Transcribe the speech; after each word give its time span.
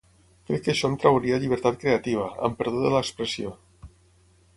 Crec 0.51 0.61
que 0.67 0.71
això 0.71 0.89
em 0.91 0.95
trauria 1.03 1.37
llibertat 1.43 1.77
creativa, 1.83 2.25
amb 2.47 2.57
perdó 2.63 2.81
de 2.87 2.93
l’expressió! 2.95 3.53